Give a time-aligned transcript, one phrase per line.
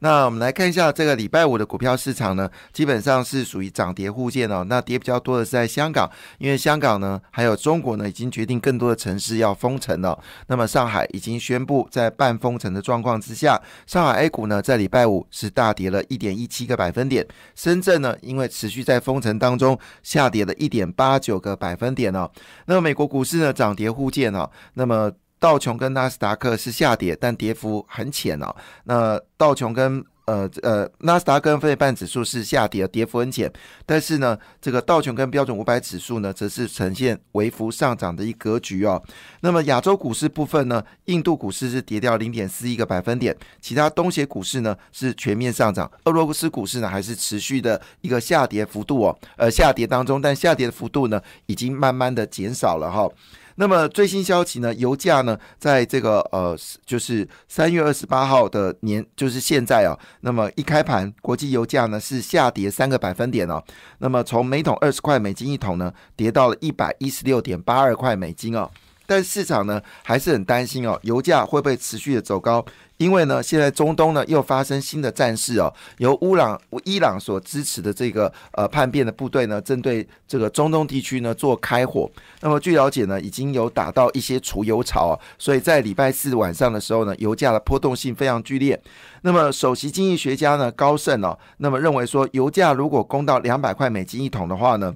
[0.00, 4.64] 那我们来看一下这个礼拜五的股票市场呢，基本上是属于涨跌互见哦。
[4.68, 10.18] 那跌比较多的是在香港，因为香港呢还有中国呢已经决定更多的城市要封城了。
[10.48, 13.60] 那么上海已经宣布在半封城的状况之下。
[13.86, 22.30] 上海 A 股呢，在礼拜五是大跌了一点一七个百分点，深圳呢，因为持续在封城当中，下跌了一点八九个百分点哦。
[22.66, 24.50] 那么美国股市呢，涨跌互见哦。
[24.74, 25.10] 那么
[25.46, 28.52] 道琼跟纳斯达克是下跌，但跌幅很浅哦。
[28.82, 33.48] 那道琼跟呃呃，纳斯达克跟费半指数是下跌，跌幅很浅。
[33.86, 39.00] 但是呢，这个道琼跟标准五百指数呢，则是呈现微幅上涨的一格局哦。
[39.42, 53.08] 那么亚洲股市部分呢，印度股市是跌掉零点四一个百分点，其他东协股市呢是全面上涨，俄罗斯股市呢还是持续的一个下跌幅度哦，呃下跌当中，但下跌的幅度呢已经慢慢的减少了哈。
[53.56, 54.72] 那么最新消息呢？
[54.74, 59.98] 油价呢，在这个呃，就是三月二十八号的年，就是现在啊。
[60.20, 63.62] 那么一开盘，国际油价呢是下跌三个百分点哦。
[63.98, 68.70] 那么从每桶二十块美金一桶呢，跌到了一百一十六点八二块美金哦。
[69.06, 72.64] 但市场呢还是很担心哦，油价会不会持续的走高？
[72.98, 82.10] 因为呢，现在中东呢又发生新的战事哦，由乌朗伊朗所支持的这个呃叛变的部队呢，针对这个中东地区呢做开火。
[82.40, 88.80] 那么据了解呢，已经有打到一些除油槽啊，所以在礼拜四晚上的时候呢，油价的波动性非常剧烈。
[89.20, 94.94] 那么首席经济学家呢高盛哦，那么认为说，油价如果攻到两百块美金一桶的话呢？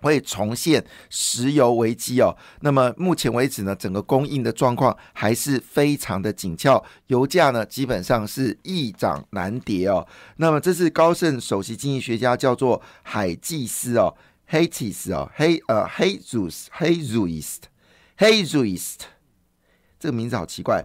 [0.00, 2.36] 会重现石油危机哦。
[2.60, 10.06] 那么目前为止呢，整个供应的状况还是非常的紧俏，油价呢基本上是易涨难跌哦。
[10.36, 14.14] 那么这是高盛首席经济学家叫做海基斯哦，
[14.46, 17.58] 黑基斯哦，黑呃黑 Zeus 黑 Zeus
[18.16, 18.94] 黑 Zeus
[19.98, 20.84] 这个名字好奇怪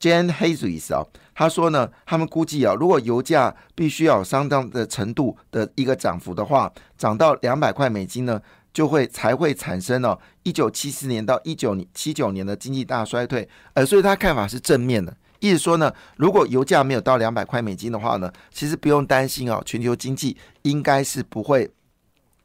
[0.00, 1.06] ，Jan Hazus 哦。
[1.34, 8.40] 他说呢，他们估计啊，如果油价必须要有相当的程度的一个涨幅的话，涨到两百块美金呢，
[8.74, 13.48] 就会才会产生哦，一九七四年到一九七九年的经济大衰退。
[13.72, 21.70] 呃，所以他看法是正面的，意思说呢，如果油价没有到两百块美金的话呢，其实不用担心哦，全球经济应该是不会。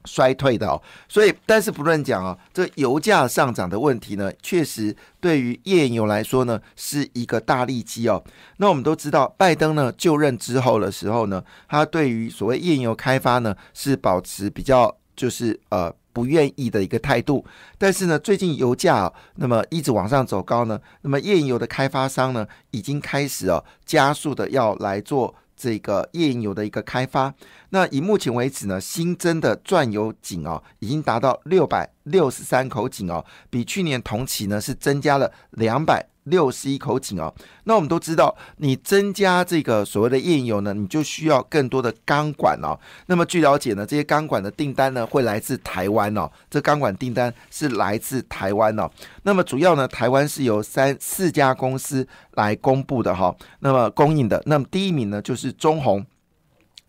[0.05, 8.23] 衰退的哦，所以但是不论讲啊，这油价上涨的问题呢，确实对于页岩油来说呢，是一个大利基哦。
[8.57, 17.45] 那我们都知道，拜登呢就任之后的时候呢，他对于所谓页岩油开发呢，是保持比较就是呃不愿意的一个态度。
[17.77, 25.33] 但是呢，最近油价那么一直往上走高呢，那么页岩油的开发商呢，已经开始哦加速的要来做。
[25.61, 27.33] 这个页岩油的一个开发，
[27.71, 36.07] 那以目前为止呢，新增的钻油井哦，已经达到六百六十三口井哦，比去年同期呢是增加了两百。
[36.29, 37.33] 六十一口井哦，
[37.65, 42.77] 那我们都知道，你增加这个所谓的页油呢，你就需要更多的钢管哦。
[43.07, 46.29] 那么据了解呢，这些钢管的订单呢，会来自台湾哦。
[46.49, 48.89] 这钢管订单是来自台湾哦。
[49.23, 53.35] 那么主要呢，台湾是由三四家公司来公布的哈。
[53.59, 56.05] 那么供应的，那么第一名呢就是中红，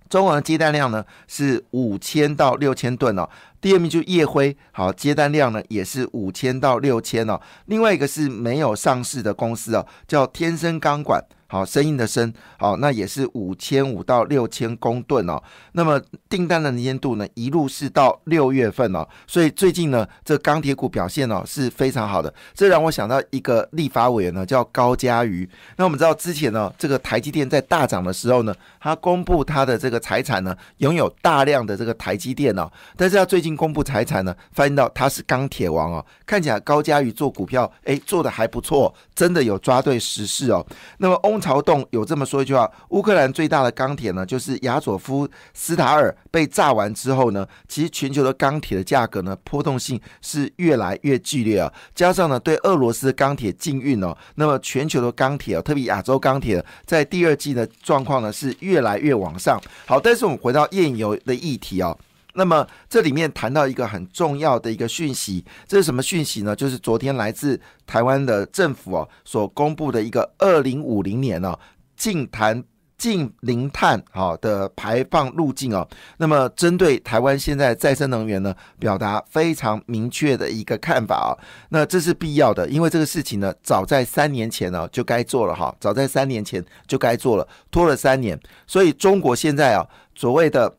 [0.09, 3.29] 中红的接单量呢是五千到六千吨哦。
[3.61, 7.41] 第二名就叶辉，好接单量呢也是五千到六千哦。
[7.67, 11.23] 另外一个是没有上市的公司哦，叫天生钢管。
[11.53, 15.43] 好，声音的声，好，那也是五千五到六千公吨哦。
[15.73, 19.05] 那么订单的年度呢，一路是到六月份哦。
[19.27, 22.33] 所以最近呢，这钢铁股表现哦是非常好的。
[22.55, 25.51] 这让我想到一个立法委员呢，叫高嘉瑜。
[25.77, 32.71] 那我们知道之前呢，这个台积电在大涨的时候呢，他公布他的这个财产呢，拥有大量的这个台积电哦。
[32.97, 36.07] 但是他最近公布财产呢，发现到他是钢铁王哦。
[36.25, 40.65] 看起来高嘉瑜做股票，哎，做的还不错，真的有抓对时事哦。
[40.99, 41.41] 那么翁。
[41.41, 51.73] 朝洞有这么说一句话：乌克兰最大的钢铁呢，就是亚佐夫斯塔尔被炸完之后呢，其实全球的钢铁的价格呢，波动性是越来越剧烈啊。
[51.95, 59.59] 加上呢，对俄罗斯钢铁禁运哦，那么全球的钢铁，特别亚洲钢铁，在第二季的状况呢，是越来越往上。
[59.87, 61.97] 好，但是我们回到页油的议题哦。
[62.35, 66.55] 那么这里面谈到一个很重要的一个讯息，这是什么讯息呢？
[66.55, 71.59] 就是昨天来自台湾的政府哦所公布的一个二零五零年哦
[71.97, 72.63] 净碳
[72.97, 75.89] 近零碳好的排放路径哦，
[76.19, 81.33] 那么针对台湾现在再生能源呢，表达非常明确的一个看法啊。
[81.71, 90.71] 那这是必要的，因为这个事情呢，早在三年前呢就该做了哈，早在三年前就该做了，拖了三年，所以中国现在啊，所谓的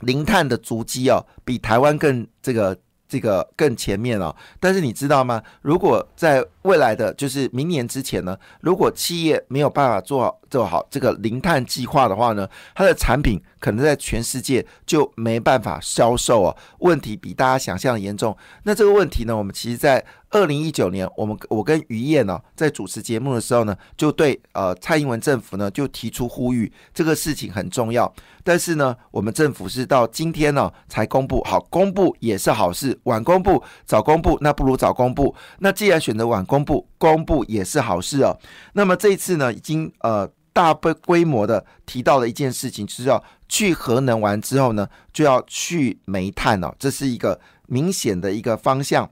[0.00, 2.76] 零碳的足迹哦，比台湾更这个。
[3.08, 5.40] 这个更前面哦，但是你知道吗？
[5.62, 18.36] 如果在未来的就是明年之前呢，如果企业没有办法做好做好这个零碳计划的话呢，它的产品可能在全世界就没办法销售哦，问题比大家想象的严重。
[18.64, 28.12] 那这个问题呢，我们其实在二零一九年，我们我跟于燕呢在主持节目的时候呢，就对呃蔡英文政府呢就提出呼吁，这个事情很重要。
[28.42, 35.34] 但是呢，我们政府是到今天呢才公布，好，公布也是好事，晚公布早公布，那不如早公布。
[35.58, 38.38] 那既然选择晚公公布，公布也是好事哦。
[38.72, 49.10] 那么这一次呢，已经呃大规规模的提到了一件事情，就是要去核能完之后呢，就要去煤炭哦，这是一个明显的一个方向。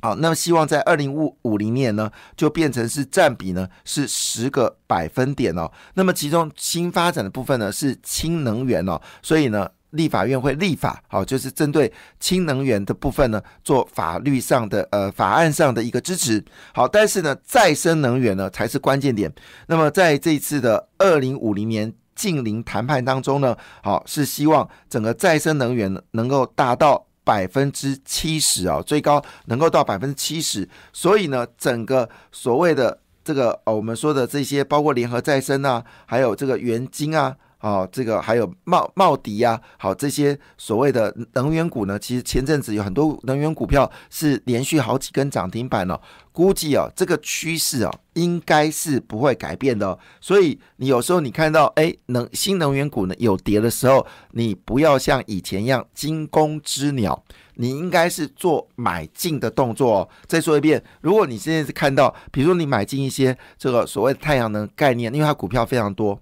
[0.00, 5.72] 好，那么希望在二零五五零年呢，就变成是占比呢是十个百分点哦。
[5.94, 16.44] 那么其中新发展的部分呢是氢能源哦，所以呢立法院会立法，好，就是针对氢能源的部分呢做法律上的呃法案上的一个支持。
[16.74, 19.32] 好，但是呢再生能源呢才是关键点。
[19.66, 27.04] 那么在这一次的二零五零年近零谈判当中呢，好是希望整个再生能源能够达到。
[27.28, 46.00] 百分之七十啊，最高能够到百分之七十，所以呢，整个所谓的这个呃，我们说的这些，包括联合再生啊，还有这个元晶啊，啊，这个还有茂茂迪呀，好这些所谓的能源股呢，其实前阵子有很多能源股票是连续好几根涨停板了。
[46.32, 49.98] 估计啊，这个趋势啊，应该是不会改变的。
[50.20, 57.20] 所以你有时候你看到哎，能新能源股呢有跌的时候，你不要像以前一样惊弓之鸟，
[57.56, 59.98] 你应该是做买进的动作。
[59.98, 66.20] 哦再说一遍，如果你现在是看到，比如说你买进一些这个所谓的太阳能概念，因为它股票非常多，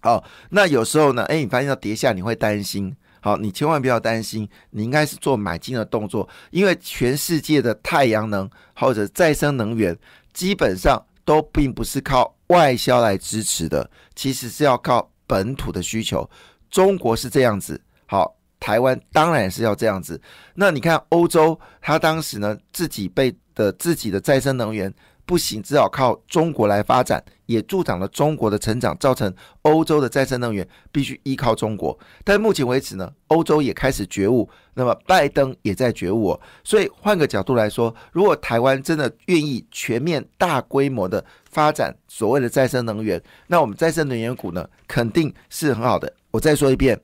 [0.00, 2.94] 好，那有时候呢，哎，你发现要跌下，你会担心。
[3.20, 9.98] 好，你千万不要担心，你应该是做买进的动作，因为全世界的太阳能或者再生能源
[10.32, 16.30] 基本上都并不是靠外销来支持的，其实是要靠本土的需求。
[16.70, 20.20] 中国是这样子，好，台湾当然是要这样子。
[20.54, 24.94] 那你看欧洲，它当时呢自己被的自己的再生能源。
[25.26, 31.98] 不行，只好靠中国来发展，也助长了中国的成长，造成欧洲的再生能源必须依靠中国。
[32.24, 36.40] 但目前为止呢，欧洲也开始觉悟，那么拜登也在觉悟。
[36.64, 46.10] 所以换个角度来说，如果台湾真的愿意全面大规模的发展所谓的再生能源，那我们再生能源股呢，肯定是很好的。
[46.30, 46.98] 我再说一遍，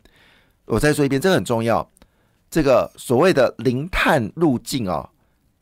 [0.64, 1.86] 我再说一遍，这个很重要。
[2.48, 5.06] 这个所谓的零碳路径啊，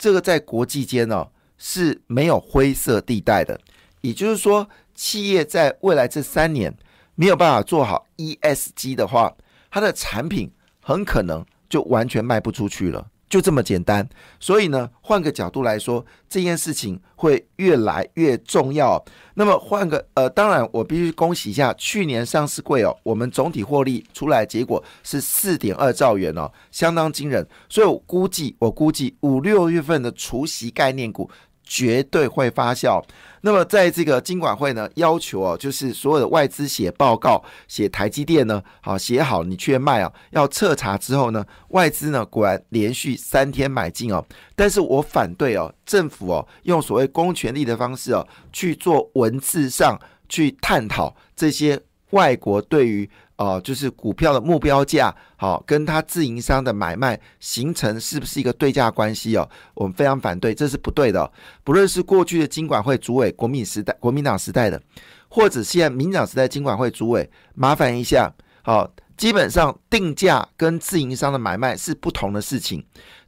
[0.02, 1.28] 这个在国际间呢。
[1.64, 3.60] 是没有灰色地带的，
[4.00, 6.76] 也就是说，企业在未来这三年
[7.14, 9.32] 没有办法做好 ESG 的话，
[9.70, 10.50] 它的产品
[10.80, 14.06] 很可能就完全卖不出去了，就这么简单。
[14.38, 19.02] 所以呢，换个角度来说，这件事情会越来越重要。
[19.32, 27.48] 那么换个呃，当然我必须恭喜一下，去年上市贵哦，我们总体获利出来结果是四点二兆元哦，相当惊人。
[27.70, 31.30] 所以我估计，我估计五六月份的除息概念股。
[31.72, 33.02] 绝对会发酵。
[33.40, 44.22] 那么，在这个金管会呢，要求哦，就是所有的外资写报告，写台积电呢，好写好你去卖啊，要彻查之后呢，外资呢果然连续三天买进哦。
[44.54, 49.98] 但是我反对哦，政府哦用所谓公权力的方式哦去做文字上
[50.28, 53.08] 去探讨这些外国对于。
[53.42, 59.48] 哦，就是股票的目标价，好，跟它自营商的买卖形成是不是一个对价关系哦？
[59.74, 61.28] 我们非常反对，这是不对的。
[61.64, 64.80] 不论是过去的金管会主委，国民时代、国民党时代的，
[65.28, 68.32] 或者现在民党时代金管会主委，麻烦一下，
[68.62, 72.84] 好，基本上定价跟自营商的买卖是不同的事情。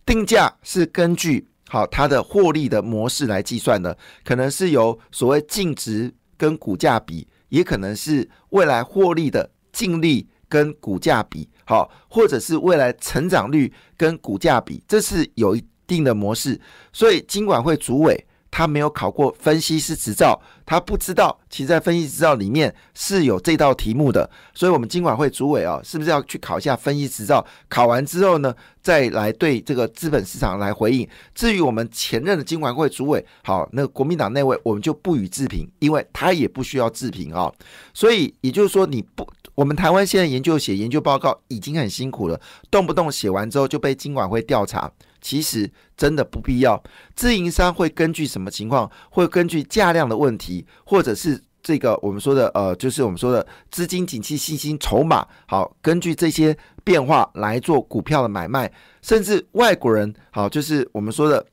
[0.06, 9.50] 定价是根据好它的获利的模式来计算的，可能是由所谓净值跟股价比，也可能是未来获利的。
[9.74, 16.58] 净利跟股价比好，或者是未来成长率跟股价比，这是有一定的模式。
[16.92, 18.24] 所以金管会主委
[18.56, 24.30] 他没有考过分析师执照，他不知道其实在分析执照里面是有这道题目的。
[24.54, 27.44] 所以，我们金管会主委啊，是不是要去考一下分析执照？
[27.68, 31.08] 考完之后呢，再来对这个资本市场来回应。
[31.34, 37.52] 至于我们前任的金管会主委，好，那国民党那位，我们就不予置评，因为他也不需要置评啊。
[37.92, 39.26] 所以，也就是说，你不。
[39.56, 42.40] 我们台湾现在研究写研究报告已经很辛苦了，
[42.72, 44.90] 动不动写完之后就被经管会调查，
[45.24, 46.80] 其实真的不必要。
[47.16, 48.88] 自营商会根据什么情况？
[49.08, 56.54] 会根据价量的问题，或者是这个我们说的呃，就是我们说的资金景气信心筹码，好，根据这些
[56.84, 61.44] 变化来做股票的买卖，甚至外国人好，就是我们说的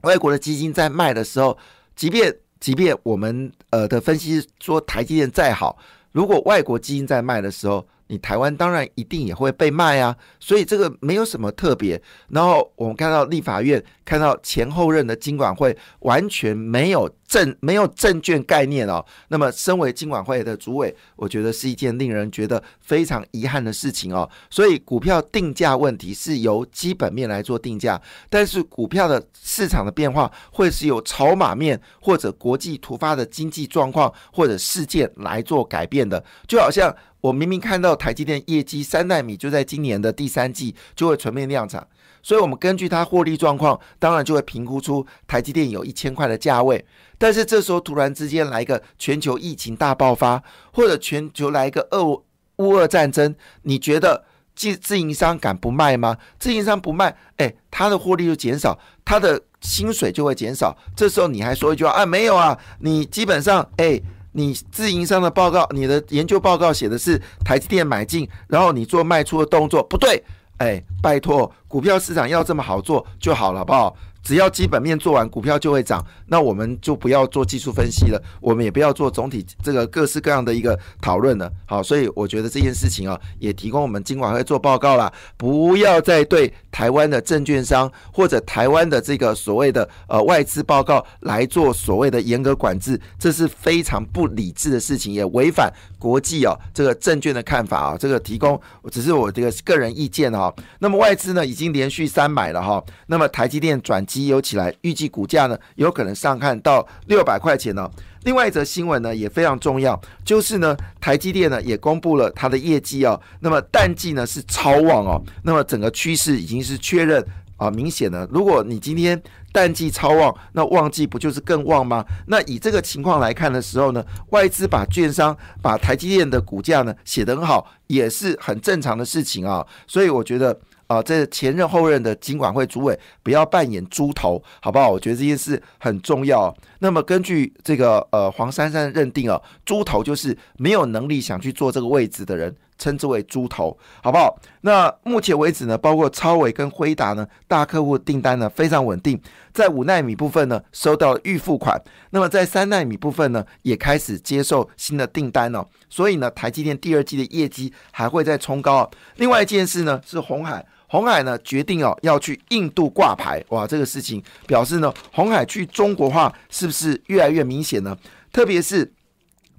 [0.00, 1.58] 外国的基金在卖的时候，
[1.94, 5.76] 即便即便我们呃的分析说台积电再好。
[6.12, 12.00] 如果外国基金在卖的时候，你台湾当然一定也会被卖啊，所以这个没有什么特别。
[12.28, 19.04] 然后我们看到立法院看到前后任的金管会完全没有证没有证券概念哦。
[19.28, 24.28] 那么身为金管会的主委，我觉得是一件令人觉得非常遗憾的事情哦。
[24.50, 36.94] 所以股票定价问题是由基本面来做定价，但是股票的市场的变化会是由筹码面或者国际突发的经济状况或者事件来做改变的，就好像。
[37.24, 41.82] 我明明看到台积电业绩三纳米就在今年的第三季就会全面量产，
[42.24, 46.82] 所以我们根据它获利状况，当然就会评估出台积电有一千块的价位。
[47.18, 54.24] 但是这时候突然之间来一个全球疫情大爆发，或者全球来一个俄乌俄战争，你觉得
[54.56, 56.16] 自自营商敢不卖吗？
[56.38, 60.74] 自营商不卖，哎，他的获利就减少，他的薪水就会减少。
[60.96, 62.06] 这时候你还说一句话啊？
[62.06, 64.00] 没有啊，你基本上哎。
[64.36, 70.20] 你自营商的报告，你的研究报告写的是台积电买进，然后你做卖出的动作不对，
[70.56, 73.96] 哎，拜托，股票市场要这么好做就好了，好不好？
[74.22, 76.02] 只要基本面做完，股票就会涨。
[76.28, 81.50] 那我们就不要做技术分析了，我们也不要做总体这个各式各样的一个讨论了。
[81.66, 97.96] 好，所以我觉得这件事情啊，也提供我们今晚会做报告了，不要再对台湾的证券商或者台湾的这个所谓的呃外资报告来做所谓的严格管制，这是非常不理智的事情，也违反国际啊这个证券的看法啊。
[97.98, 98.58] 这个提供
[98.90, 100.50] 只是我这个个人意见哈。
[100.78, 104.04] 那么外资呢已经已经连续三买了哈，那么台积电转。
[104.04, 107.90] 机有起来，预计股价呢有可能上看到六百块钱呢。
[108.24, 117.24] 另外一则新闻呢也非常重要，就是呢台积电呢也公布了它的业绩哦，那么淡季呢是超旺哦，那么整个趋势已经是确认
[117.56, 119.20] 啊，明显的，如果你今天
[119.52, 122.04] 淡季超旺，那旺季不就是更旺吗？
[122.26, 130.58] 那以这个情况来看的时候呢，外资把券商把台积电的股价呢写得很好，也是很正常的事情啊，所以我觉得。
[130.86, 134.90] 啊，这前任后任的金管会主委不要扮演猪头，好不好？
[134.90, 136.54] 我觉得这件事很重要。
[136.80, 144.38] 那么根据这个呃黄珊珊认定啊，猪头就是没有能力想去做这个位置的人，称之为猪头，好不好？
[144.60, 149.18] 那目前为止呢，包括超伟跟辉达呢，大客户订单呢非常稳定，
[149.54, 158.90] 在五纳米部分呢收到预付款，那么在三纳米部分呢也开始接受新的订单了，所以呢，台积电第二季的业绩还会再冲高啊。
[159.16, 160.64] 另外一件事呢是红海。
[160.88, 167.96] 红海呢决定哦要去印度挂牌，哇，这个事情表示呢，红海去中国化是不是越来越明显呢？
[168.32, 168.92] 特别是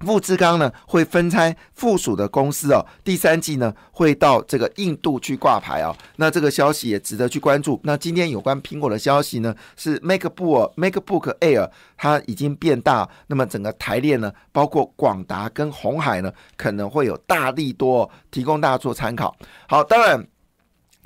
[0.00, 7.80] 富士康呢会分拆附属的公司哦，第三季呢会到这个印度去挂牌哦，那这个消息也值得去关注。
[7.82, 19.34] 那今天有关苹果的消息呢，是 MacBook MacBook Air 它已经变大，那么整个台链呢，包括广达跟红海呢，可能会有大力多提供大家做参考。
[19.68, 20.26] 好，当然。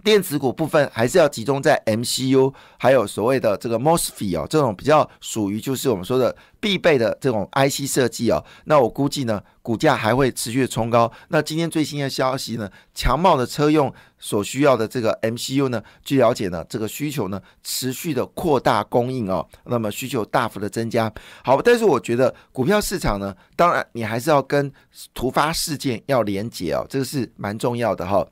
[0.02, 8.45] 电子股部分还是要集中在 MCU，还有所谓的这个 MOSFET 哦，这种比较属于就是我们说的必备的这种 IC 设计哦。
[8.64, 11.11] 那我估计呢，股价还会持续冲高。
[11.28, 21.12] 那今天最新的消息呢，强茂的车用所需要的这个 MCU 呢，据了解呢，这个需求呢持续的扩大供应哦，那么需求大幅的增加。
[21.45, 24.73] 好，但是我觉得股票市场呢，当然你还是要跟
[25.14, 28.26] 突发事件要连结哦，这个是蛮重要的哈。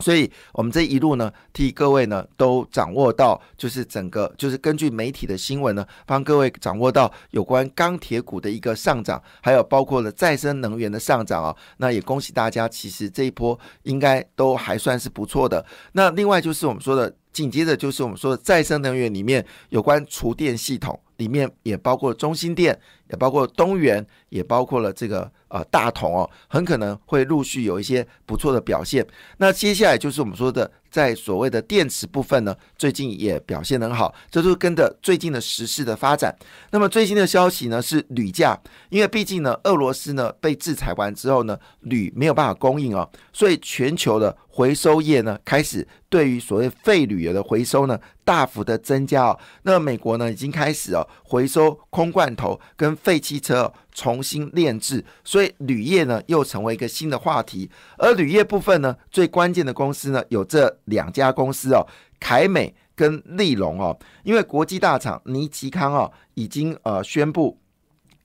[0.00, 11.54] 所以，我们这一路呢，替各位呢都掌握到，就是整个，就是根据媒体的新闻呢，帮各位掌握到有关钢铁股的一个上涨，还有包括了再生能源的上涨啊。
[11.78, 15.64] 那也恭喜大家，其实这一波应该都还算是不错的。
[15.92, 20.98] 那另外就是我们说的，紧接着就是我们说的再生能源里面有关厨电系统。
[21.18, 22.76] 里面也包括中心店，
[23.10, 29.06] 也包括东元，也包括了这个呃大同哦，很可能会陆续有一些不错的表现。
[29.36, 36.34] 那接下来就是我们说的在所谓的电池部分呢，最近也表现很好，这都是跟着最近的时事的发展。
[36.70, 38.58] 那么最新的消息呢是铝价，
[38.88, 49.38] 因为毕竟呢俄罗斯呢被制裁完之后呢，铝没有办法供应哦，所以全球的回收业呢开始对于所谓废铝的回收呢大幅的增加哦。
[49.62, 57.70] 那美国呢已经开始哦回收空罐头跟废汽车重新炼制，所以铝业呢又成为一个新的话题。
[57.98, 61.86] 而铝业部分呢最关键的公司呢有这两家公司哦，
[62.18, 67.56] 凯美跟利隆哦，因为国际大厂尼奇康哦已经呃宣布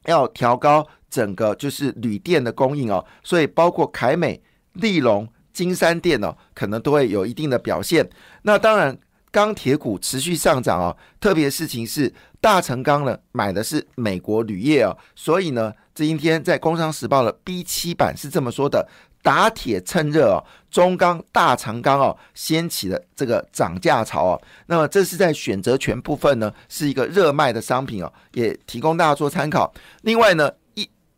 [0.05, 4.41] 要调高整个就是铝电的供应哦，所以包括凯美、
[4.73, 5.27] 利隆。
[5.53, 8.09] 金山电哦，可能都会有一定的表现。
[8.41, 8.97] 那当然，
[9.31, 10.97] 钢铁股持续上涨哦。
[11.21, 18.87] 特别事情是，大成钢呢买的是美国铝业哦，所以呢，今天在《工商时报》的 B 七版是这么说的：
[19.21, 24.41] 打铁趁热哦，中钢、大成钢哦，掀起了这个涨价潮哦。
[24.65, 29.73] 那么这是在选择权部分呢，是一个热卖的商品哦，也提供大家做参考。
[30.01, 30.51] 另外呢。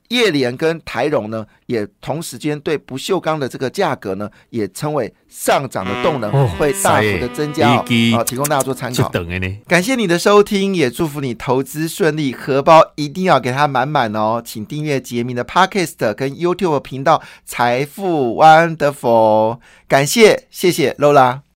[0.09, 9.11] 叶联跟台荣呢，也同时间对不锈钢的这个价格呢，也称为上涨的动能会大幅的增加哦，好，提供大家做参考。
[9.67, 14.41] 感谢你的收听，也祝福你投资顺利，荷包一定要给它满满哦。
[14.43, 21.45] 请订阅杰明的 Podcast 跟 YouTube 频道财富 Wonderful，感谢，谢谢 Lola。